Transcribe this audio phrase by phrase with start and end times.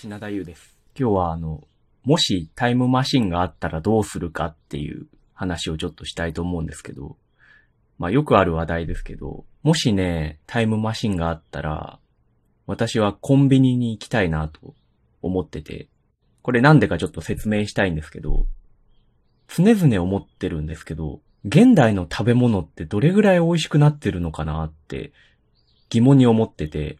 [0.00, 0.78] 品田優です。
[0.96, 1.66] 今日はあの、
[2.04, 7.16] もしタイムマシンがあったらどうするかっていう話をちょっとしたいと思うんですけど、
[7.98, 11.98] まあよくある話題ですけど、もしね、タイムマシンがあったら、
[12.68, 14.76] 私はコンビニに行きたいなと
[15.20, 15.88] 思ってて、
[16.42, 18.46] これなんでかちょっと説明したいんですけど、
[19.48, 25.12] 常々思ってるんですけど、現代の食べ物ってどれぐらい美味しくなってるのかなって
[25.88, 26.98] 疑問に思ってて、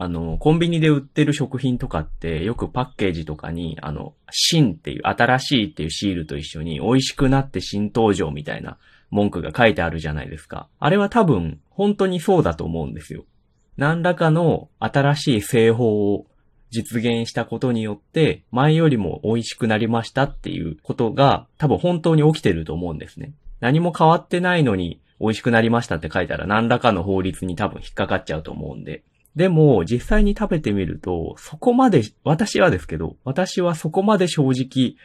[0.00, 8.78] あの、コンビニで売ってる食品とかってよくパッケージとかに、あの、新っていう、新しいっていうシールと一緒に美味しくなって新登場みたいな
[9.10, 10.68] 文句が書いてあるじゃないですか。
[10.78, 13.24] あれは多分本当にそうだと思うんですよ。
[13.76, 16.26] 何らかの新しい製法を
[16.70, 23.32] 実現したことによって、前よりも美味しくなりましたっていうことが多分本当に起きてると思うんですね。
[23.60, 29.02] 何も変わってないのに美味しくなりましたって書いたら何らかの法律に多分引っかかっちゃうと思うんで。
[29.36, 34.96] でも、実際に食べてみると、そこまで、私はですけど、私はそこまで正直、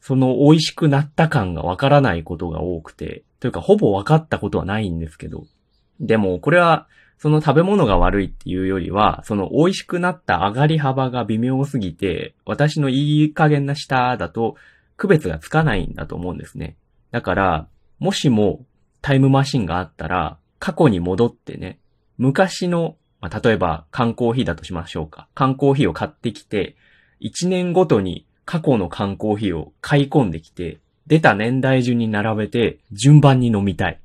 [0.00, 5.44] その美味しくなった感がわからないことが多くて、というかほぼ分かったことはないんですけど。
[5.98, 6.86] でも、これは、
[7.18, 14.56] その食べ物が悪いっていうよりは、その美味しくなった上がり幅が微妙すぎて、私のいい加減な舌だと
[14.96, 16.76] 区別がつかないんだと思うんですね。
[17.10, 17.68] だから、
[17.98, 18.64] もしも
[19.02, 21.78] タイムマシンがあったら、過去に戻ってね、
[22.16, 25.28] 昔の、まあ、例えば缶コーヒーだとしましょうか。
[25.34, 26.76] 缶コーヒーを買ってきて、
[27.20, 34.00] 1年ごとに過去の缶コーヒーを買い込んできて、出た年代順に並べて順番に飲みたい。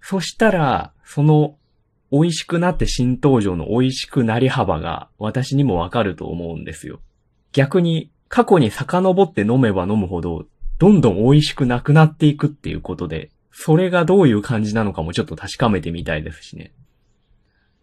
[0.00, 1.56] そしたら、その
[2.10, 7.00] 美味しくなって新登場の美味しくなり幅が私にもわかると思うんですよ。
[7.52, 10.46] 逆に過去に遡って飲めば飲むほど、
[10.78, 16.72] どんどん美味しくなくなっていくっていうことで、それがどういう感じなのかもちょっと確かめてみたいですしね。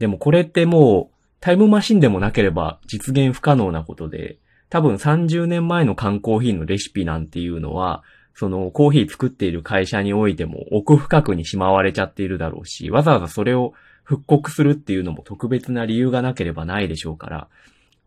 [0.02, 8.02] でもこれってもうタイムマシンでもなければ実現不可能なことで、多分30年前の缶コーヒーのレシピなんていうのは、
[8.34, 13.74] そのコーヒー作っている会社においても奥深くにしまわれちゃっているだろうし、わざわざそれを
[14.04, 17.48] 復刻するっていうのも特別な理由がなければないでしょうから、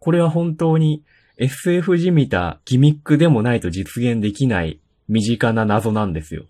[0.00, 1.04] これは本当に
[1.36, 6.46] SF じみたギミックでもないと実現できない身近な謎なんですよ。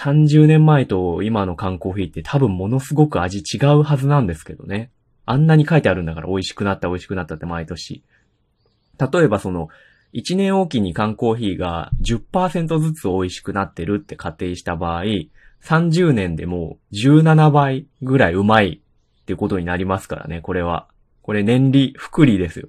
[0.00, 4.90] 30年前と今の缶コーヒーって多分ものすごく味違うはずなんですけどね。
[5.26, 8.02] あんなに書いてあるんだから美味しくなった美味しくなったって毎年。
[8.98, 9.68] 例えばその、
[10.14, 15.04] 1年おきに缶コーヒーが10%ずつ美味しくなってるって仮定した場合、
[15.62, 18.80] 30年でもう17倍ぐらいうまい
[19.20, 20.88] ってことになりますからね、これは。
[21.20, 22.68] これ年利、福利ですよ。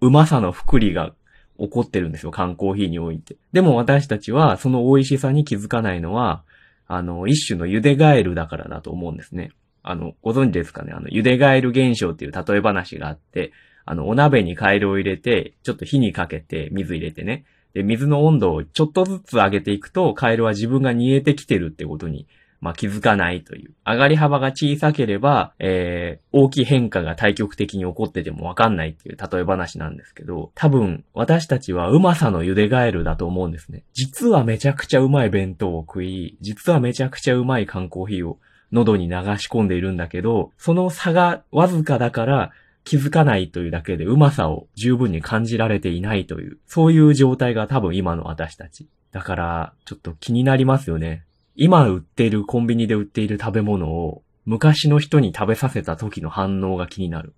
[0.00, 1.14] うまさの福利が
[1.60, 3.36] 起こってるんですよ、缶コーヒーにおいて。
[3.52, 6.42] でも私たちはその美味しさに気づかないのは、
[6.88, 9.50] あの、一種の茹でガエルだからだと思うんですね。
[9.82, 10.92] あの、ご存知ですかね？
[10.92, 13.52] あの、茹でガエル現象っていう例え話があって、
[13.84, 17.44] あの、お鍋にカエルを入れて、ちょっと火にかけて、水入れてね。
[17.72, 22.26] で、水の温度をちょっとずつ上げていくと、カエルは自分が煮えてきてるってことに、
[22.60, 23.74] まあ、気づかないという。
[23.86, 33.84] 上がり幅が小さければ、えー、大きい変化が対極的に起こっててもわかんないっていう例え話なんですけど、多分、私たちはうまさの茹でガエルだと思うんですね。
[33.92, 38.38] 実はめちゃくちゃうまい弁当を食い、実はめちゃくちゃうまい缶コーヒーを
[38.72, 42.52] 喉に流し込んでいるんだけど、その差がわずかだから、
[42.86, 48.88] 気づかないというだけでうまさを十分に感じられていないという、そういう状態が多分今の私たち。
[49.10, 51.25] だから、ちょっと気になりますよね。
[51.56, 57.34] 今売ってるコンビニで売っている食べ物を昔の人に食べさせた時の反応が気になる。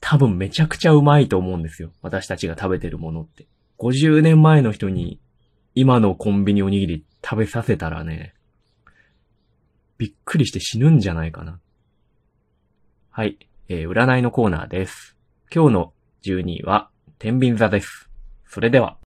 [0.00, 1.90] 多分めちゃくちゃうまいと思うんですよ。
[2.02, 3.46] 私たちが食べてるものって。
[3.78, 5.20] 50年前の人に
[5.74, 8.34] 今のコンビニおにぎり食べさせたらね、
[9.96, 11.60] びっくりして死ぬんじゃないかな。
[13.10, 13.38] はい。
[13.68, 15.16] えー占いのコーナーです。
[15.54, 15.92] 今日の
[16.24, 16.88] 12位は、
[17.18, 18.08] 天秤座です。
[18.46, 18.96] それでは。